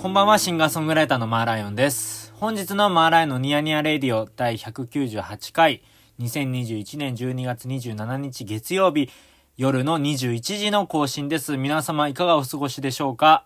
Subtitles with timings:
[0.00, 2.32] こんばんは、シンガーソングライターのマーライオンです。
[2.36, 5.82] 本日のマーライオンのニヤニヤレディオ第198回、
[6.20, 9.10] 2021年12月27日月曜日、
[9.58, 11.58] 夜の21時の更新です。
[11.58, 13.44] 皆様いかがお過ごしでしょうか？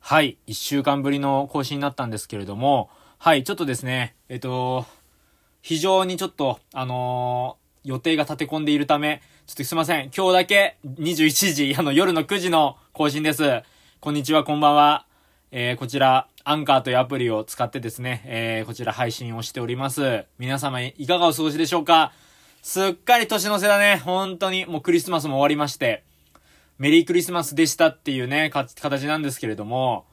[0.00, 4.86] はい、1週間ぶりの更新になったんですけれども、はい、ちょっとですね、えっと、
[5.62, 10.10] 非常にちょっと、あのー予定が立て込んでいるため、ちょっとすいません。
[10.10, 13.62] 今日だけ21時、あの夜の9時の更新です。
[14.00, 15.06] こんにちは、こんばんは。
[15.56, 20.24] えー、こちら、アンカーというアプリを使ってですね、えー、こちら配信をしております。
[20.36, 22.10] 皆様いかがお過ごしでしょうか？
[22.60, 24.02] すっかり年の瀬だね。
[24.04, 26.02] 本当に、もうクリスマスも終わりまして、
[26.78, 30.06] メリークリスマスでしたっていうね、形なんですけれども、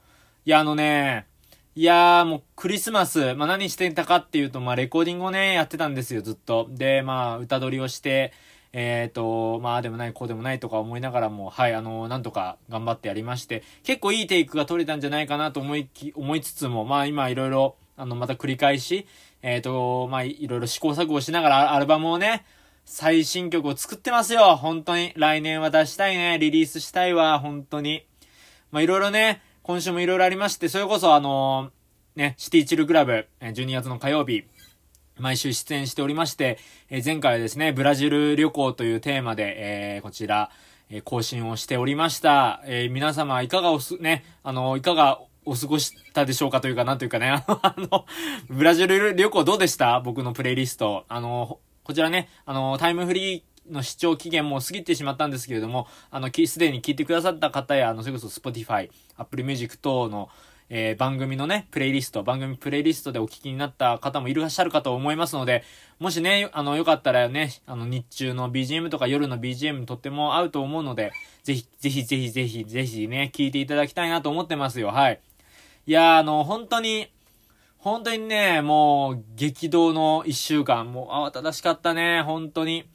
[0.46, 1.26] いや、あのね、
[1.74, 6.68] いやーもうクリスマス、まあ、何してたかっていうと、まあ、レコーディングをね、やってたんですよ、ずっと。
[6.70, 8.32] で、まあ、歌取りをして、
[8.72, 19.06] えーと、まあでもない、こうでもないとか思いながらも、はい、あの、なんとか頑張ってやりまして、結構いいテイクが取れたんじゃないかなと思いき、思いつつも、まあ今いろいろ、あの、また繰り返し、
[19.42, 22.44] えーと、まあいろいろ試行錯誤しながらアルバムをね、
[22.84, 25.12] 最新曲を作ってますよ本当に。
[25.16, 26.38] 来年は出したいね。
[26.38, 27.38] リリースしたいわ。
[27.38, 28.06] 本当に。
[28.70, 31.70] まあいろいろね、今週もいろいろありまして、それこそあの
[32.16, 34.44] ね、シティチルクラブ、12月の火曜日、
[35.18, 36.58] 毎週出演しておりまして、
[36.90, 40.50] えー前回はですね、ブラジル旅行というテーマで、えーこちら、
[40.90, 42.62] えー更新をしておりました。
[42.66, 48.06] え皆様いかがおす、ね、あの、いかがお過ごしたでしょうかというか、なんというかね、 あの、
[48.48, 50.00] ブラジル旅行どうでした？
[50.00, 51.04] 僕のプレイリスト。
[51.08, 60.28] あの、こちらね、あの、タイムフリー、の視聴期限も過ぎてしまったんですけれども、あの、すでに聞いてくださった方や、あの、それこそ Spotify、Apple Music 等の、
[60.74, 65.64] えー番組のね、プレイリスト、番組プレイリストでお聞きになった方もいらっしゃるかと思いますので、
[65.98, 71.12] もしね、あの、よかったらね、あの、日中の BGM とか夜の BGM とっても合うと思うので、
[71.42, 75.20] ぜひ、ぜひぜひぜひぜひね、聞いていただきたいなと思ってますよ、はい。
[75.86, 77.12] いや、あの、本当に、
[77.76, 82.86] 本当にね、もう、激動の一週間、もう慌ただしかったね、本当に。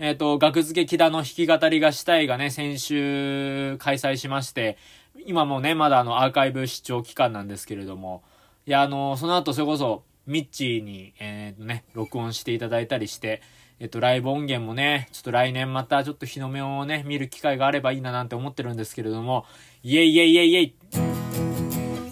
[0.00, 4.78] えっ、と、学付け木田の弾き語りがしたいがね、先週開催しまして、
[5.26, 8.22] 今もね、まだあの、アーカイブ視聴期間なんですけれども、
[8.66, 13.42] いや、あの、その後それこそ、ミッチーに、えっ、とね、録音していただいたりして、
[13.80, 19.46] えっと、ライブ音源もね、ちょっと来年またちょっと日の目をね、見る機会があればいいななんて思ってるんですけれども、
[19.82, 20.74] イエイイエイイエイイエイ。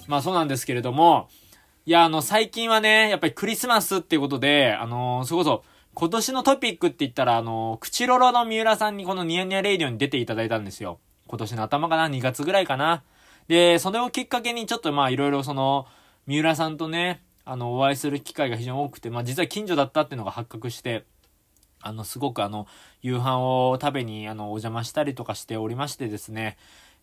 [0.06, 1.28] まあそうなんですけれども、
[1.84, 5.64] いや、あの、最近はね、やっぱりクリスマスっていうことで、あのそれこそ、
[5.94, 11.00] 今年のトピックって言ったら、あの口ロロの三浦さんにこのニヤニヤレイディオに出ていただいたんですよ。
[11.28, 13.02] 今年の頭かな ?2 月ぐらいかな。
[13.48, 15.86] で、それをきっかけにちょっとまあいろいろその、
[16.26, 21.04] 三浦さんとね、あの、お会いする機会が非常に多くて、まあ実は近所だったっていうのが発覚して、
[21.80, 22.66] あの、すごくあの、
[23.02, 26.56] 夕飯を食べに、あの、お邪魔したりとかしておりましてですね、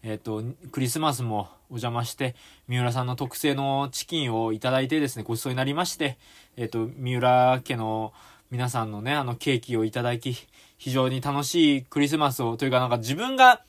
[0.04, 2.36] えっ、と、クリスマスもお邪魔して、
[2.68, 6.18] 三浦さんの特製のチキンをいただいてですね、ごちそうになりまして、
[6.58, 8.12] えっ、と、三浦家の
[8.52, 10.36] 皆さんのね、あの、ケーキをいただき、
[10.78, 13.62] 非常に楽しいクリスマスを、というかなんか自分が、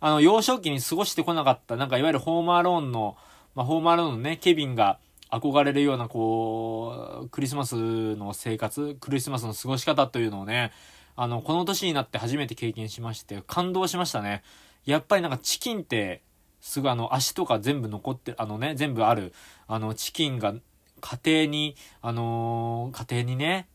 [0.00, 3.16] あの、幼少期に過ごしてこなかった、なんかいわゆるホームアローンの、
[3.54, 4.98] まあ、ホームアローンのね、ケビンが
[5.30, 10.72] 憧れるような、こう、クリスマスの生活、クリスマスの過ごし方というのをね、
[11.16, 14.42] あの、この年になって初めて経験しまして、感動しましたね。
[14.84, 16.22] やっぱりなんかチキンって、
[16.60, 19.32] すごいあの、足とか全部残って、あのね、全部ある、
[19.66, 20.54] あの、チキンが
[21.00, 23.68] 家庭に、あのー家庭にね、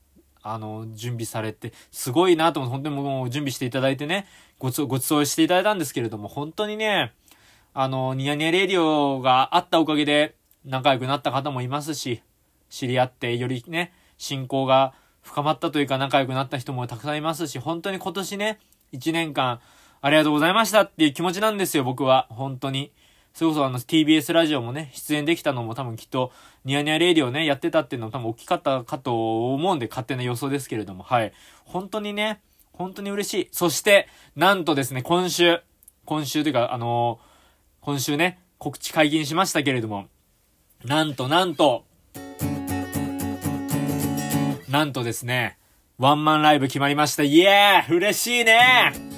[0.43, 4.27] あの、準備されて、すごいなと思って、本当にもう準備していただいてね、
[4.59, 7.13] ごちそうごちそうしていただいたんですけれども、本当にね、
[7.73, 10.35] あの、ニヤニヤレディオがあったおかげで、
[10.65, 12.21] 仲良くなった方もいますし、
[12.69, 18.59] 知り合って、よりね、信仰が深まったというか、仲良くなった人もたくさんいますし、本当に今年ね、
[18.93, 19.59] 1年間、
[20.01, 22.27] ありがとうございましたっていう気持ちなんですよ、僕は。
[22.29, 22.91] 本当に。
[23.33, 26.31] それこそあの TBS ラジオもね、出演できたのも多分きっと、
[26.65, 31.33] ニヤニヤレイディオね、やってたっていうのも多分大きかったかと思うんで、勝手な予想ですけれども、はい。
[31.65, 32.41] 本当にね、
[32.73, 33.47] 本当に嬉しい。
[33.51, 35.61] そして、なんとですね、今週、
[36.05, 37.31] 今週というか、あのー
[37.83, 40.05] 今週ね、告知解禁しましたけれども、
[40.85, 41.83] なんとなんと、
[44.69, 45.57] なんとですね、
[45.97, 47.23] ワンマンライブ決まりました。
[47.23, 49.10] イエー嬉しいね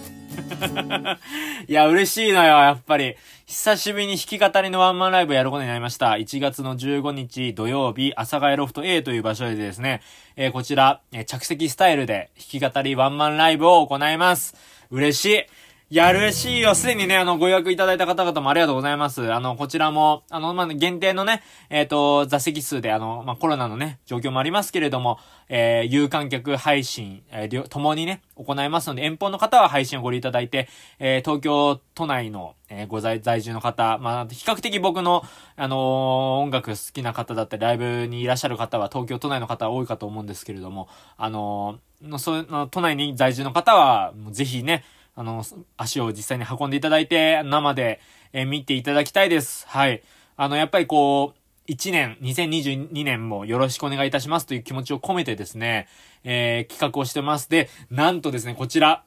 [1.68, 3.16] いや、嬉しいのよ、やっぱり。
[3.46, 6.12] 久しぶりに弾き語りのワンマンライブやることになりました。
[6.12, 10.02] 1月の15日土曜日、阿佐ヶ谷ロフト A という場所でですね、
[10.36, 14.56] えーこちら、えー着席スタイルで弾き語りワンマンライブを行います。
[14.90, 15.46] 嬉しい。
[15.90, 16.76] や、嬉しいよ。
[16.76, 19.32] すでにね、あの、ご予約いただいた方々もありがとうございます。
[19.32, 25.20] あの、こちらも、あの、まあ、限定のね、えっ、ー、と、座席数で、あの、まあ、コロナのね、状況もありますけれども、
[25.50, 30.68] えー、有観客配信、えー、ともにね、行いますので、遠方の方は配信をご利用いただいて、
[31.00, 35.24] えー、東京都内の、えー、ご在、在住の方、まあ、比較的僕の、
[35.58, 40.88] あの、音楽好きな方だったり、ライブにいらっしゃる方は、東京都内の方は多いかと思うんですけれども、
[41.18, 44.84] あのー、の、そう、都内に在住の方は、ぜひね、
[45.16, 45.44] あの、
[45.78, 48.00] 足を実際に運んでいただいて、生で、
[48.34, 49.68] え見ていただきたいです。
[49.68, 50.02] はい。
[50.38, 55.88] あの、やっぱりこう、1年、2022年もよろしくお願いいたしますという気持ちを込めてですね、
[56.24, 57.50] えー、企画をしてます。
[57.50, 59.04] で、なんとですね、こちら、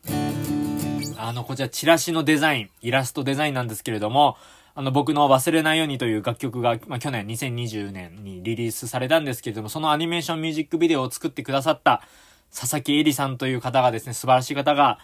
[1.19, 4.37] あの、こちら、チラシのデザイン、イラストデザインなんですけれども、
[4.77, 12.03] あの、僕の忘れないようにという楽曲が、まあ、去年2020年にリリースされたんですけれども、そのアニメーションミュージックビデオを作ってくださった
[12.55, 14.99] 佐々木恵里さんという方がですね、素晴らしい方が、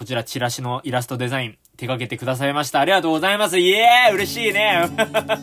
[0.00, 2.80] こちらチラシのイラストデザイン手掛けてくださいました。
[2.80, 3.58] ありがとうございます。
[3.58, 4.88] イエーイ嬉しいね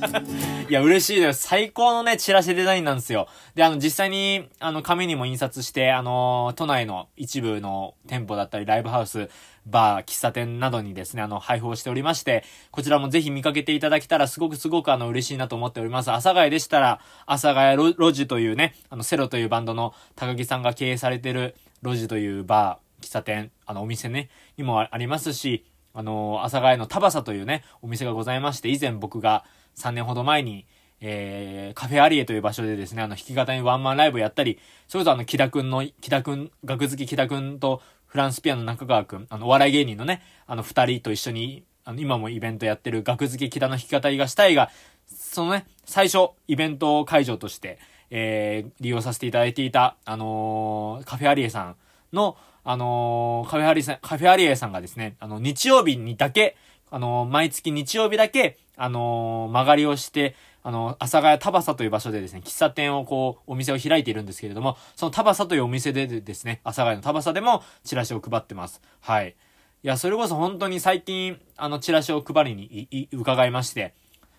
[0.68, 1.48] いや、嬉しいです。
[1.48, 3.27] 最高のね、チラシデザインなんですよ。
[3.54, 9.30] で、あの、実際に、あの、紙にも印刷して、あの、都内の一部の店舗だったり、ライブハウス、
[9.68, 16.10] バー、喫茶店などにですね、あの、配布をしておりまして、こちらもぜひ見かけていただけたら、すごくすごくあの、嬉しいなと思っております。
[16.10, 29.45] 阿佐ヶ谷でしたら、阿佐ヶ谷ロジというね、あの、セロというバンドの高木さんが経営されてるロジというバー、喫茶店、あの、お店ね、にもありますし、あの、阿佐ヶ谷のタバサというね、お店がございまして、以前僕が
[29.77, 30.67] 3年ほど前に、
[30.99, 44.69] えー、カフェアリエという場所でですね、あの、弾き語りワンマンライブをやったり、それこそあの、木田くんの、木田くん、学好き木田くんと、フランスピアノ中川くん、あの、お笑い芸人のね、あの、二人と一緒に、あの、今もイベントやってる学好き木田の弾き語りがしたいが、
[45.07, 47.79] そのね、最初、イベント会場として、
[48.09, 51.75] えー、利用させていただいていた、あのー、カフェアリエさん
[52.13, 52.38] の、
[52.69, 56.57] あのー、カフェアリさん、カフェアリエさんがですね、あの、日曜日にだけ、
[56.91, 68.81] あのー、毎月日曜日だけ、あのー、曲がりをして、あの、阿佐ヶ谷タバサという場所でですね、喫茶店をこう、お店を開いているんですけれども、そのタバサというお店でですね、阿佐ヶ谷のタバサでもチラシを配ってます。
[68.99, 69.29] はい。
[69.29, 73.93] いや、それこそ本当に最近、あの、チラシを配りにい、伺いまして、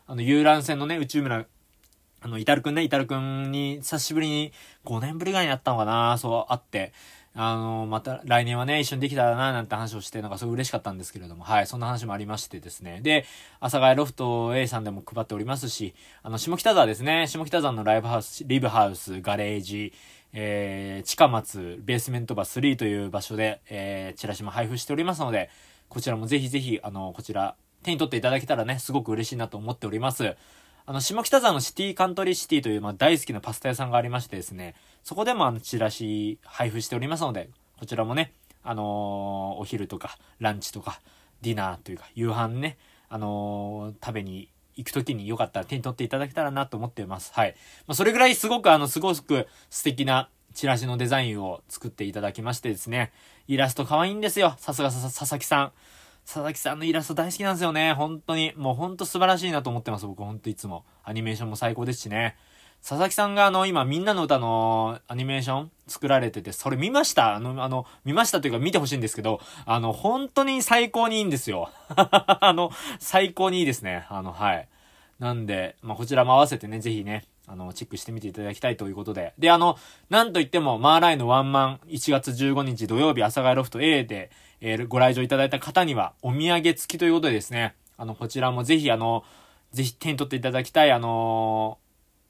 [0.07, 1.47] あの、遊覧船のね、内村、
[2.21, 4.53] あの、イタルくんね、イタルくんに、久しぶりに、
[4.85, 6.93] 5年ぶりぐらいに会ったのかなそう、会って、
[7.41, 12.99] あの、また来年はね、一緒にできたらな、なんて話をして、なんかすごい嬉しかったんですけれども、はい、そんな話もありましてですね。
[13.01, 13.27] で、
[13.61, 15.95] 阿佐ヶ谷ロフト A さんでも配っておりますし、
[16.25, 19.93] あの、下北沢ですね、下北沢のライブハウス、リブハウス、ガレージ、
[20.33, 25.49] えー、近松、ベースメントバー3という場所で、えー、チラシも配布しておりますので、
[25.89, 27.55] こちらもぜひぜひ、あの、こちら、
[27.85, 30.35] 手に取っていただけたらね、すごく嬉しいなと思っております。
[30.87, 41.01] あの、下北沢のシティカントリーシティという、まあ、大好きなパスタ屋さんがありましてですね、そこでもあの、チラシ配布しておりますので、こちらもね、あのー、お昼とか、ランチとか、
[41.43, 42.77] ディナーというか、夕飯ね、
[43.09, 47.33] あのー、食べに行くときによかったら手に取っていただけたらなと思っています。
[47.35, 47.55] はい。
[47.87, 53.13] まあ、それぐらいすごくあの、すごく素敵なチラシのデザインを作っていただきましてですね、
[53.47, 54.55] イラスト可愛いんですよ。
[54.59, 55.73] さすが佐々木さん。
[56.25, 57.95] 佐々木さんのイラスト大好きなんですよね。
[57.95, 58.53] 本当に。
[58.57, 60.07] もう本当素晴らしいなと思ってます。
[60.07, 60.85] 僕本当いつも。
[61.03, 62.37] アニメーションも最高ですしね。
[62.83, 67.35] 佐々木さんがあの、今、みんなの歌のアニメーション作られてて、それ見ました？
[67.35, 71.71] あの、あの、見ましたというか見てほしいんですけど、あの、本当に最高にいいんですよ。
[71.97, 74.07] あの、最高にいいですね。
[74.09, 74.69] あの、はい。
[75.19, 79.35] なんで、まあ、こちらも合わせてね、ぜひね、あの、チェックしてみていただきたいということで。
[79.39, 79.77] で、あの、
[80.11, 84.31] なんといっても、マーライのワンマン、1月15日土曜日、阿佐ヶ谷ロフト A で、
[84.61, 89.25] えー、ご来場いただいた方には、お土産付きということでですね、あの、こちらもぜひ、あの、
[89.73, 91.88] ぜひ手に取っていただきたい、あのー、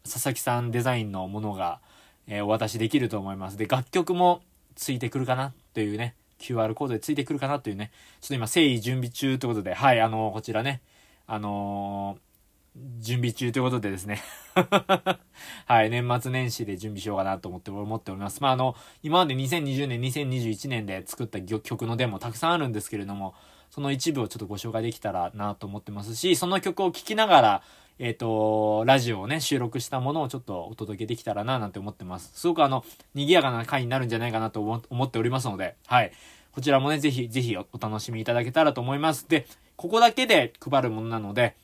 [0.09, 1.81] 佐々木さんデザインのものが、
[2.27, 3.57] えー、お渡しできると思います。
[3.57, 4.43] で、楽曲も
[4.75, 10.81] ついてくるかなというね、QR コードでついてくるかなというね、ちょっと今、誠意準備中ということで、はい、あのー、こちらね、
[11.27, 12.19] あの
[13.01, 14.23] 準備中ということでですね
[15.67, 18.41] はい、年末年始で準備しようかなと思って、思っております。
[18.43, 23.35] まあ、あの、今まで2020年、2021年で作った曲のデモたくさんあるんですけれども、
[23.71, 27.63] その一部をちょっとご紹介できたらなと思ってますし、その曲を聴きながら、
[27.99, 32.31] えっ、ー、と、ラジオをね、収録したものをちょっとお届けできたらななんて思ってます。
[32.35, 36.13] すごくあの、賑やかな回になるんじゃないかなと思っておりますので、はい。
[36.53, 39.29] こちらもね、ぜひ、ぜひお楽しみいただけたらと思います。
[39.29, 41.57] で、ここだけで配るものなので、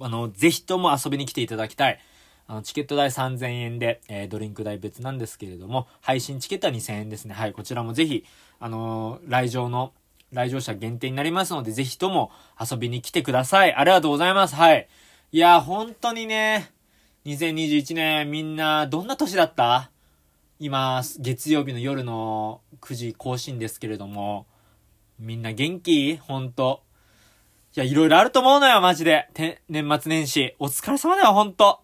[0.00, 2.00] あの、ぜひとも遊びに来ていただきたい。
[2.46, 7.34] あの、チケット代3000円で、えー、ドリンク代別なんですけれども、配信チケットは2000円ですね。
[7.34, 8.24] はい、こちらもぜひ、
[8.60, 9.92] あのー、来場の、
[10.32, 13.74] 来場者限定になりますので、ぜひとも遊びに来てください。
[13.74, 14.54] ありがとうございます。
[14.54, 14.88] はい。
[15.30, 16.70] いや、本当にね、
[17.26, 19.90] 2021年みんなどんな年だった？
[20.58, 24.46] 今、月曜日の夜の9時更新ですけれども、
[25.18, 26.16] みんな元気？
[26.16, 26.82] ほんと。
[27.76, 29.28] いや、いろいろあると思うのよ、マジで。
[29.34, 30.56] て、年末年始。
[30.58, 31.82] お疲れ様だよ、ほんと。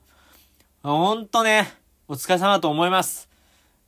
[0.82, 1.70] ほんとね、
[2.08, 3.28] お疲れ様だと思います。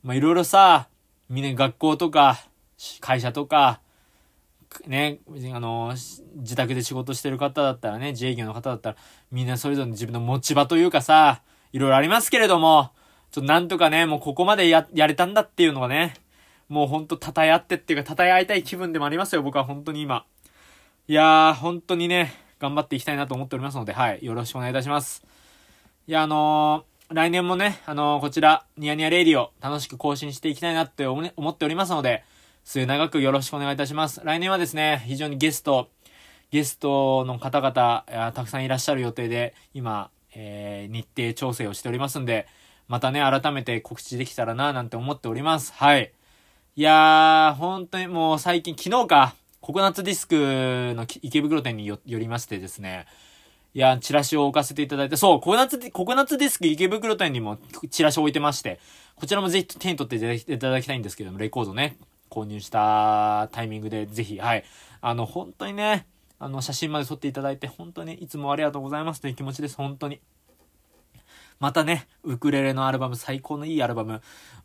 [0.03, 0.87] まあ、いろいろさ、
[1.29, 2.37] みんな学校とか、
[3.01, 3.81] 会社とか、
[4.85, 5.19] ね、
[5.53, 5.93] あの、
[6.35, 8.95] 自宅で仕事してる方だったらね、自営業の方だったら、
[9.31, 12.91] みんなそれぞれ自分の持ち場というかさ、いろいろありますけれども、
[13.31, 16.15] ちょっとなんとかね、もうここまでや、やれたんだっていうのがね、
[16.69, 20.25] もうほんと称え合ってっていうか、称え合いたい気分でもありますよ、僕は本当に今。
[21.07, 25.25] いやー、本当にね、頑張っていきたいなと思っておりますので、はい、よろしくお願いいたします。
[26.07, 32.23] いや、あのー、来年もね、あのー、こちら、ニヤニヤレイディオ、楽しく更新していきたいなって思っておりますので、
[32.69, 34.19] 末永くよろしくお願いいたします。
[34.25, 35.87] 来年はですね、非常にゲスト、
[36.51, 42.45] ゲストの方々、たくさんいらっしゃる予定で、今、えー、日程調整をしておりますんで、
[42.89, 45.71] またね、改めて告知できたらな、なんて思っております。
[45.77, 46.11] はい。
[46.75, 50.35] いやー、本当にもう最近、昨日か、ココナッツディスク
[50.93, 53.05] の池袋店によりましてですね、
[53.75, 57.59] いや、チラシを置かせていただいて、そう、ココナッツ、ココナッツディスク池袋店にも
[57.89, 58.81] チラシを置いてまして、
[59.15, 60.17] こちらもぜひ手に取って
[60.53, 61.95] いただきたいんですけども、レコードね、
[62.29, 64.63] 購入したタイミングでぜひ、はい。
[65.01, 66.07] あの、本当にね、
[66.39, 70.19] あの、写真まで撮っていただいて、本当にいつもありがとうございますという気持ちです、本当に。
[71.59, 74.21] またね、ウクレレのアルバム、最高のいいアルバム、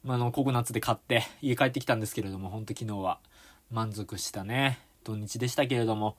[0.06, 3.18] あの、ココナッツで買って家帰ってきたんですけれども、本当昨日は
[3.70, 6.16] 満足したね、土日でしたけれども、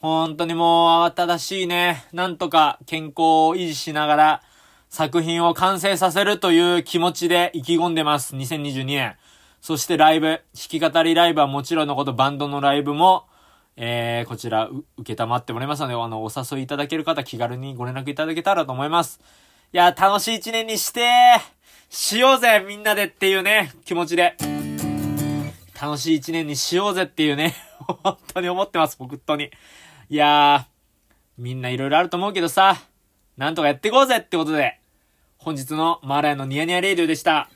[0.00, 3.12] 本当にもう慌ただしいね、なんとか健康
[3.48, 4.42] を維持しながら
[4.88, 9.16] 作品を完成させるという気持ちで意気込んでます、2022年。
[9.64, 13.24] そしてライブ、弾き語りライブはもちろんのこと、バンドのライブも、
[13.78, 19.20] えー、こちら、受けたまってもらいますので、あの、お誘いいただける方、気軽にご連絡いただけたらと思います。
[19.72, 21.08] いや、楽しい一年にして
[21.88, 24.36] しようぜみんなでっていうね、気持ちで。
[25.80, 27.54] 楽しい一年にしようぜっていうね、
[28.04, 29.50] 本当に思ってます、僕、本当に。
[30.10, 32.76] いやー、みんないろいろあると思うけどさ、
[33.38, 34.78] なんとかやっていこうぜってことで、
[35.38, 37.48] 本日のマーライのニヤニヤレイディオでした。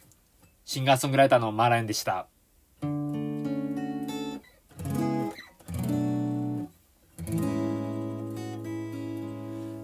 [0.68, 2.26] シンガーソングライターのマーラインでした。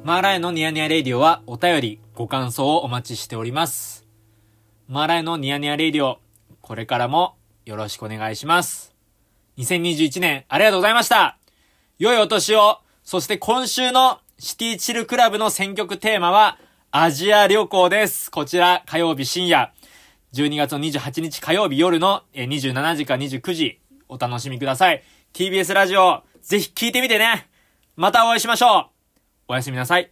[0.05, 4.07] マーライオンのニヤニヤレイディオはお便り、ご感想をお待ちしております。
[4.87, 6.19] マーライオンのニヤニヤレイディオ、
[6.61, 8.95] これからもよろしくお願いします。
[9.57, 11.38] 2021年ありがとうございました。
[11.99, 16.59] 良いお年を、そして今週のシティチルクラブの選曲テーマは
[16.91, 18.31] アジア旅行です。
[18.31, 19.73] こちら火曜日深夜、
[20.35, 25.00] 12月の28日火曜日夜の27時か29時、お楽しみください。
[25.33, 27.49] TBS ラジオ、ぜひ聞いてみてね。
[27.95, 28.87] またお会いしましょう
[29.47, 30.11] おやすみなさい。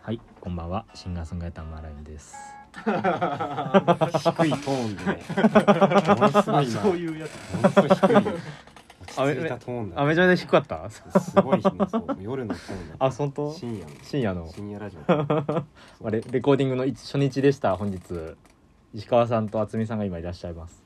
[0.00, 0.86] はい、こんばんは。
[0.94, 2.34] シンガーソングライターマーラインです。
[2.72, 5.04] 低いトーンで、
[6.14, 7.54] ものすごい今、そういうやつ。
[7.54, 8.42] ものすごい低い。
[9.14, 11.02] 落ち着いたトーンあめちゃめちゃ低かったす
[11.42, 11.74] ごいそう
[12.22, 13.52] 夜のトーンあ本当？
[13.52, 14.96] 深夜の深夜の深夜ラジ
[16.00, 17.76] オ レレコーディングの初日でした？
[17.76, 18.00] 本日
[18.94, 20.82] 石川さんと渥美さんが今いらっしゃいます。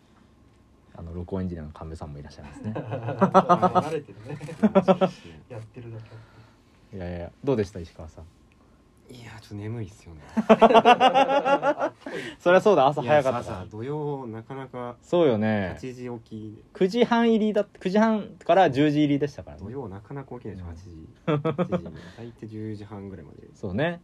[0.99, 2.73] あの録音エンジニアの神戸さんもいらっしゃいますね。
[2.73, 4.39] 慣れてるね。
[5.49, 5.99] やってるだ
[6.91, 6.97] け。
[6.97, 8.25] いやいやどうでした石川さん？
[9.15, 10.23] いやちょっと眠いっすよね。
[12.41, 13.39] そりゃそうだ朝早かった。
[13.41, 15.77] 朝土曜なかなかそうよね。
[15.81, 16.65] 8時起き。
[16.75, 19.63] 9時半入りだ9時半から10時入りでしたからね。
[19.63, 21.09] 土曜なかなか起きないでしょ8時。
[21.77, 21.85] 8時
[22.17, 23.49] 大体10時半ぐらいまで。
[23.55, 24.01] そうね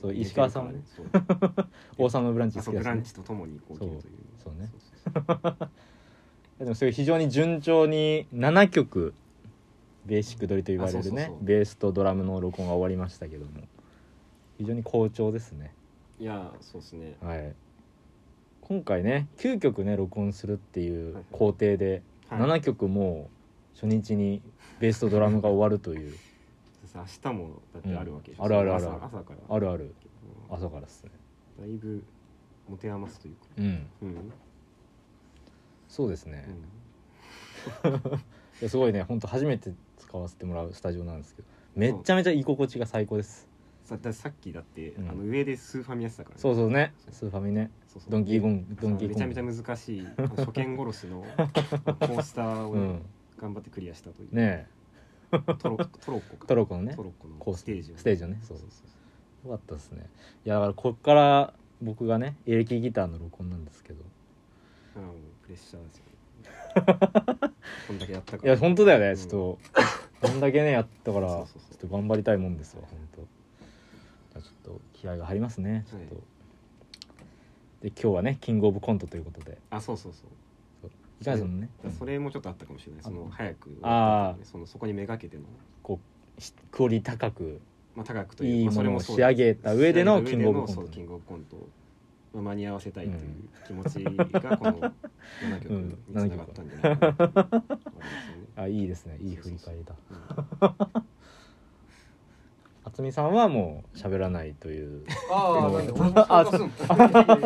[0.00, 0.80] そう石川さんはね。
[1.98, 4.02] 王様のブランチ好きだブランチとともに起きるという。
[4.42, 4.70] そうね。
[6.58, 9.14] でもそれ非常に順調に7曲
[10.06, 11.32] ベーシック撮りと言われるね。
[11.40, 13.62] ベースとドラムの録音が終わりましたけども。
[14.58, 15.72] 非常に好調ですね。
[16.18, 17.16] いやそうですね。
[17.20, 17.54] はい。
[18.60, 22.40] 今回ね9曲ね録音するっていう工程で、はい。
[22.40, 23.30] 7曲も
[23.74, 24.42] 初日に
[24.80, 26.14] ベースとドラムが終わるという
[26.98, 29.56] 明日もだってあるわけでしょ、うん、あるあるある朝から。
[29.56, 29.94] あるある。
[30.50, 31.10] 朝からっすね。
[31.60, 32.02] だいぶ
[32.68, 33.40] 持て余すというか。
[33.58, 33.64] うん、
[34.02, 34.32] うん、
[35.88, 36.48] そうですね、
[38.62, 39.02] うん、 すごいね。
[39.02, 41.48] 本当初めて使わせてもらうスタジオなんですけど。
[41.74, 43.48] めっちゃめちゃ居心地が最高です。
[43.84, 45.08] さださっきだって、うん。
[45.08, 46.92] あの上でスーファミやってたから、そうそうね。
[47.10, 47.70] スーファミね。
[47.86, 48.10] そうそう。
[48.10, 53.02] ドンキーゴンドンキーめちゃめちゃ難しい初見殺しの コースターをうん。
[53.38, 54.66] 頑張ってクリアしたという、ね
[55.30, 56.46] トロトロッコか。
[56.46, 56.94] トロッコのね。
[56.94, 58.38] トロッコのコースステージをステージをね。
[58.42, 60.06] そうそうよかったですね。
[60.44, 64.02] いやだからこっから僕がねエレキギターの録音なんですけど。
[64.94, 65.06] そうあ
[65.42, 66.08] プレッシャーですよね。
[67.86, 68.52] こんだけやったから。
[68.52, 69.58] いや本当だよね、うんちょっと
[70.20, 71.60] こんだけねやったからそうそうそう。
[71.72, 73.20] ちょっと頑張りたいもんですわ本当。
[73.20, 76.24] じゃあちょっと気合が入りますねちょっと、はい。
[77.82, 79.58] で今日はねキングオブコントということで。
[79.70, 80.30] あそうそうそう
[81.20, 81.70] いかないですもんね。
[81.98, 83.02] それもちょっとあったかもしれない。
[83.02, 84.44] その早くあー。
[84.44, 85.44] そのそこにめがけての、
[86.38, 87.60] しクオリティ高く。
[87.94, 90.72] まあ、高くといういいものを仕上げた上でのキングオブコント。
[90.74, 91.56] そうキングオブコント。
[91.56, 91.68] を
[92.32, 93.18] まあ間に合わせたいという
[93.66, 97.12] 気持ちが この7曲につながったんじゃないかな。
[97.14, 98.44] と思いますよね。
[98.56, 99.18] あいいですね。
[99.20, 99.94] いい振り返りだ
[102.98, 105.04] うん渥美さんはもう喋らないという。
[105.30, 107.36] ああ、うんなんで俺も参加すんのや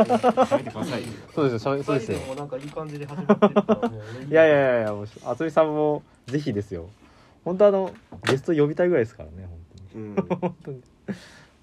[0.59, 1.02] めてください。
[1.02, 2.18] よそうですよそうですよ。
[2.18, 3.88] 二人もなんかいい感じで始まってったら。
[3.88, 6.88] もう俺いやいやいやいやもう渥美さんもぜひですよ。
[7.44, 7.90] 本当あの
[8.25, 9.49] ゲスト呼びたいぐらいですからね
[9.94, 10.82] うん本当に。
[11.06, 11.16] 本当に。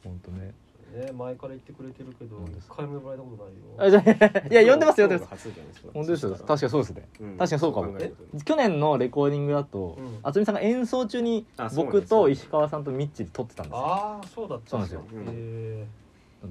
[0.03, 0.51] 本当ね
[0.89, 2.46] ね前から言ってくれてるけどうん。
[2.46, 3.62] 一回も呼ばれたことないよ。
[3.77, 5.50] あじゃあいや呼んでますよ呼んでます。
[5.93, 6.31] 本当ですよ。
[6.31, 7.08] 確かにそうですね。
[7.19, 7.38] うん。
[7.38, 7.98] 確かにそうかも。
[8.46, 10.19] 去年のレコーディングだとうん。
[10.24, 13.77] 渥美さんが演奏中に僕と石川さんとミッチで撮ってたんですよ。
[13.79, 15.88] ああそうだったそうなんですよ。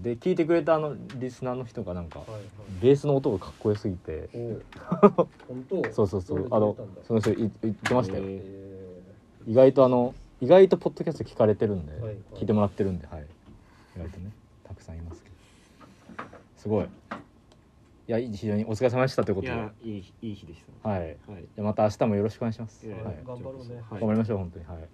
[0.02, 2.48] で聞いてくれたあのリスナーの人がなんかえはいはい。
[2.82, 4.28] ベースの音がかっこよすぎて。
[5.92, 6.48] そうそうそう。
[6.48, 6.76] どあの
[7.06, 8.24] その人い言ってましたよ。
[9.46, 12.16] 意外とあの意外とポッドキャスト聞かれてるんで、はいはい。
[12.34, 13.22] 聞いてもらってるんではい。
[13.22, 13.24] 意
[13.98, 14.30] 外とね
[14.64, 15.36] たくさんいますけど。
[16.56, 16.84] すごい。
[16.84, 16.88] い
[18.10, 19.52] や非常にお疲れ様でしたということで。
[19.52, 21.16] はいやいいいい日でしいたはい。
[21.28, 22.98] じゃあまた明日もよろしくお願いします、はい。
[22.98, 23.74] ー頑張ろうね。
[23.76, 24.64] はい頑張りましょう本当に。
[24.64, 24.88] はい。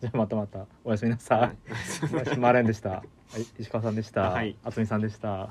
[0.00, 0.66] じゃあまたまた。
[0.84, 1.56] おやすみなさい、はい。
[2.38, 3.04] マーレンでした、は
[3.38, 4.56] い、石川さんでした、はい。
[4.64, 5.50] 渥美さんでした